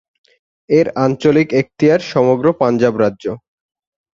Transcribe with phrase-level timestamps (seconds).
[0.69, 3.25] এর আঞ্চলিক এখতিয়ার সমগ্র পাঞ্জাব রাজ্য।